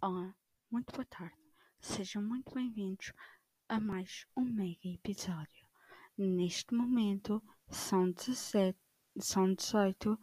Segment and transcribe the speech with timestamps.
[0.00, 0.32] Olá,
[0.70, 1.34] muito boa tarde.
[1.80, 3.12] Sejam muito bem-vindos
[3.68, 5.66] a mais um mega episódio.
[6.16, 8.78] Neste momento são 17,
[9.18, 10.16] são 18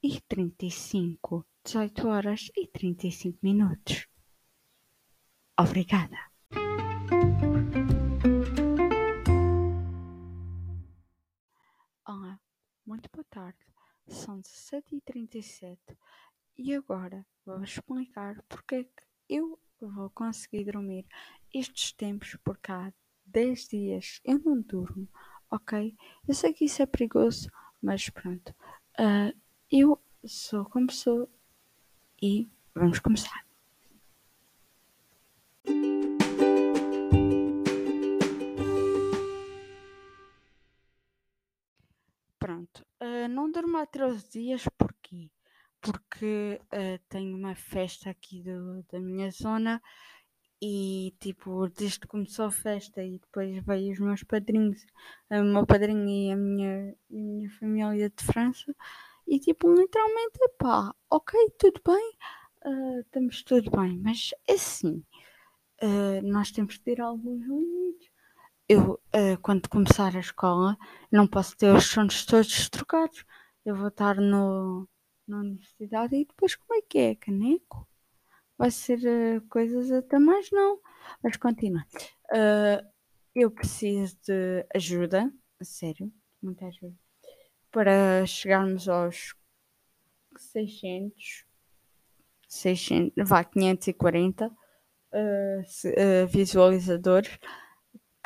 [0.00, 4.06] e 35, 18 horas e 35 minutos.
[5.58, 6.16] Obrigada.
[12.06, 12.40] Olá,
[12.86, 13.58] muito boa tarde.
[14.06, 14.94] São 17
[16.58, 21.06] e 37 agora vou explicar porque é que eu vou conseguir dormir
[21.54, 22.92] estes tempos por cá
[23.26, 25.08] 10 dias eu não durmo,
[25.50, 25.96] ok?
[26.26, 27.50] Eu sei que isso é perigoso,
[27.80, 28.48] mas pronto.
[28.98, 29.38] Uh,
[29.70, 31.30] eu sou como sou
[32.20, 33.46] e vamos começar.
[42.38, 45.30] Pronto, uh, não durmo há 13 dias porquê?
[45.80, 49.80] Porque uh, tenho uma festa aqui do, da minha zona
[50.60, 54.84] e tipo, desde que começou a festa e depois veio os meus padrinhos,
[55.30, 58.74] o meu padrinho e a minha, a minha família de França,
[59.26, 62.12] e tipo, literalmente, pá, ok, tudo bem,
[62.66, 65.04] uh, estamos tudo bem, mas é assim,
[65.82, 68.10] uh, nós temos que ter alguns limites.
[68.68, 70.76] Eu, uh, quando começar a escola,
[71.10, 73.24] não posso ter os sons todos trocados.
[73.64, 74.86] Eu vou estar no,
[75.28, 77.14] na universidade e depois como é que é?
[77.14, 77.88] Caneco?
[78.58, 80.80] vai ser uh, coisas até mais não.
[81.22, 81.86] Mas continua.
[82.32, 82.84] Uh,
[83.34, 85.32] eu preciso de ajuda,
[85.62, 86.12] sério,
[86.42, 86.94] muita ajuda,
[87.70, 89.34] para chegarmos aos
[90.36, 91.46] 600,
[92.48, 94.52] 600 vá, 540 uh,
[95.64, 97.38] se, uh, visualizadores.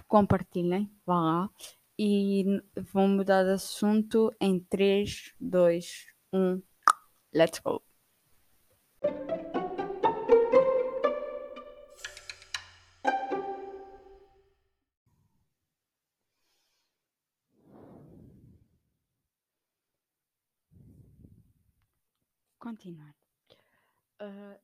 [0.08, 1.50] Compartilhem, vá lá.
[1.98, 2.44] E
[2.92, 6.62] vão mudar de assunto em 3, 2, 1.
[7.32, 7.82] Let's go!
[22.62, 23.14] continuar.
[24.20, 24.56] Uh,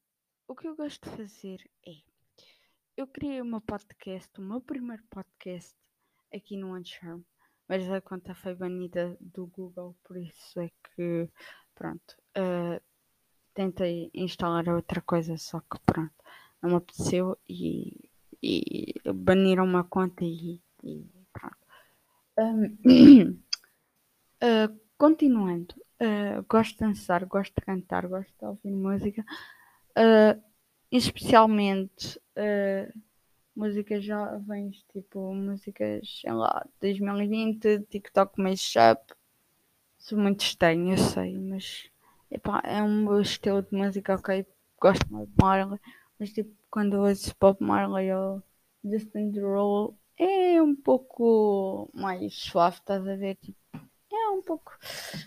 [0.47, 1.93] o que eu gosto de fazer é.
[2.97, 5.77] Eu criei meu podcast, o meu primeiro podcast
[6.33, 7.21] aqui no Anchor,
[7.69, 11.29] mas a conta foi banida do Google, por isso é que.
[11.75, 12.17] Pronto.
[12.39, 12.81] Uh,
[13.53, 16.13] tentei instalar outra coisa, só que pronto.
[16.63, 18.11] Não me apeteceu e,
[18.43, 21.57] e baniram uma conta e, e pronto.
[22.39, 23.41] Um,
[24.43, 29.25] uh, continuando, Uh, gosto de dançar, gosto de cantar, gosto de ouvir música.
[30.93, 32.21] Especialmente
[33.59, 39.13] músicas jovens, tipo músicas, sei lá, 2020, TikTok Mashup.
[39.99, 41.91] Sou muito estranho, eu sei, mas
[42.31, 44.47] epá, é um meu estilo de música, ok?
[44.81, 45.81] Gosto mais de Marley,
[46.19, 48.43] mas tipo, quando eu ouço Pop Marley ou
[48.85, 53.37] Justin Derulo, é um pouco mais suave, estás a ver?
[53.37, 53.59] Tipo,
[54.13, 54.77] é um pouco.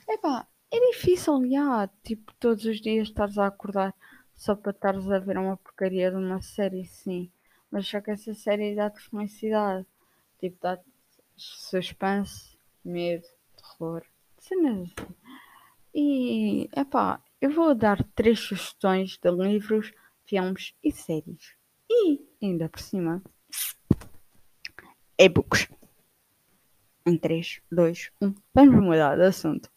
[0.08, 3.94] Epá, é difícil, já, tipo, todos os dias estares a acordar
[4.36, 7.32] só para estares a ver uma porcaria de uma série, sim.
[7.70, 9.86] Mas só que essa série dá-te felicidade.
[10.40, 10.84] Tipo, dá-te
[11.38, 14.04] suspense, medo, terror,
[14.38, 15.16] cenas assim.
[15.94, 19.92] E, epá, eu vou dar três sugestões de livros,
[20.24, 21.56] filmes e séries.
[21.90, 23.22] E, ainda por cima,
[25.20, 25.68] e-books.
[27.06, 28.34] Em 3, 2, 1.
[28.54, 29.70] Vamos mudar de assunto.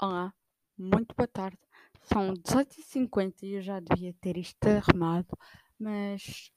[0.00, 0.34] Olá,
[0.76, 1.58] muito boa tarde.
[2.02, 5.38] São 18h50 e eu já devia ter isto arrumado,
[5.78, 6.50] mas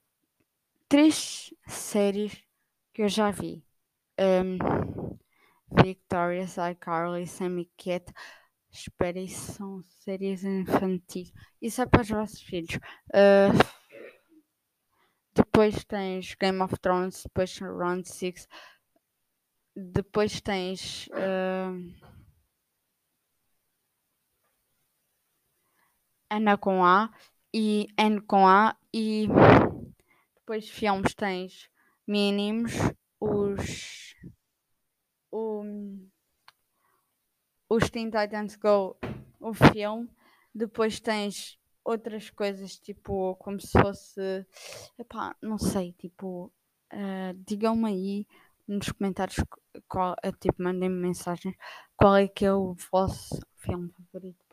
[0.92, 2.44] três séries
[2.94, 3.66] que eu já vi.
[4.20, 5.18] Um,
[5.82, 8.12] Victorious, iCarly, Sammy Cat.
[8.70, 11.32] Espera, isso são séries infantis.
[11.62, 12.76] Isso é para os vossos filhos.
[13.08, 13.56] Uh,
[15.34, 18.50] depois tens Game of Thrones, depois Round 6.
[19.74, 21.08] Depois tens.
[21.08, 22.12] Uh,
[26.30, 27.10] Ana com A
[27.54, 29.28] e N com A e
[30.52, 31.70] depois filmes tens
[32.06, 32.74] mínimos,
[33.22, 34.14] os
[35.32, 35.64] o,
[37.70, 38.98] os Teen Titans Go,
[39.40, 40.10] o filme,
[40.54, 44.46] depois tens outras coisas tipo como se fosse
[45.00, 46.52] epá, não sei, tipo
[46.92, 48.28] uh, digam-me aí
[48.68, 49.38] nos comentários
[49.88, 51.56] qual, uh, tipo, mandem-me mensagens
[51.96, 54.52] qual é que é o vosso filme favorito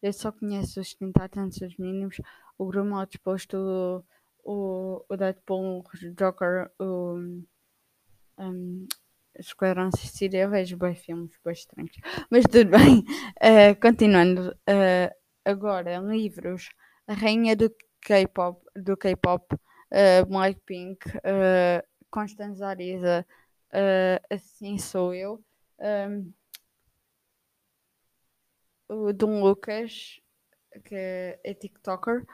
[0.00, 2.20] eu só conheço os Teen Titans, os mínimos,
[2.56, 4.04] o Grupo Mal Disposto,
[4.48, 7.18] o, o, Deadpool, o Joker, o,
[8.38, 8.88] um,
[9.38, 11.94] Esquadrão Suicida, eu vejo bem filmes bem estranhos.
[12.30, 13.04] Mas tudo bem.
[13.36, 14.50] Uh, continuando.
[14.66, 15.14] Uh,
[15.44, 16.70] agora, livros.
[17.06, 23.26] A Rainha do K-pop, do K-pop, uh, Blackpink, uh, Constance Ariza,
[24.30, 25.44] Assim Sou Eu,
[25.78, 26.32] um,
[28.88, 30.20] o Dom Lucas,
[30.84, 30.94] que
[31.44, 32.26] é TikToker,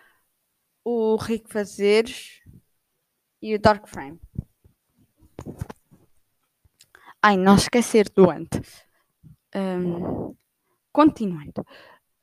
[0.84, 2.42] o Rico Fazeres
[3.40, 4.20] e o Dark Frame.
[7.22, 8.84] Ai, não esquecer do antes.
[9.56, 10.36] Um,
[10.92, 11.62] continuando.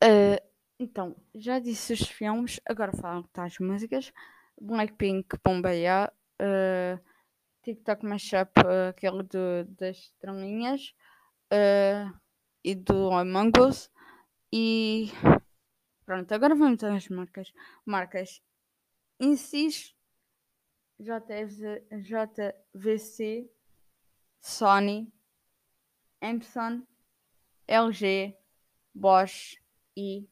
[0.04, 0.40] Uh,
[0.80, 4.14] então, já disse os filmes, agora falam tá as músicas.
[4.60, 7.00] Blackpink, Bombeia, uh,
[7.64, 10.94] TikTok Mashup, uh, aquele do, das estrelinhas,
[11.52, 12.16] uh,
[12.64, 13.90] e do Among Us.
[14.54, 15.12] E
[16.06, 17.52] pronto, agora vamos às marcas.
[17.86, 18.42] Marcas
[19.22, 19.96] Insys,
[21.00, 21.86] JVC,
[24.42, 25.14] Sony,
[26.20, 26.82] Epson,
[27.68, 28.36] LG,
[28.96, 29.62] Bosch
[29.96, 30.28] e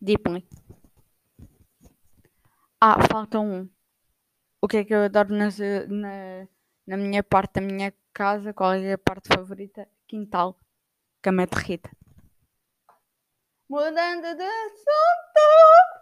[0.00, 0.48] Deeply.
[2.80, 3.68] Ah, falta um.
[4.58, 5.48] O que é que eu adoro na,
[5.88, 6.48] na,
[6.86, 8.54] na minha parte da minha casa?
[8.54, 9.86] Qual é a parte favorita?
[10.08, 10.58] Quintal.
[11.20, 11.90] Cama de Rita.
[13.72, 16.01] mudando de assunto.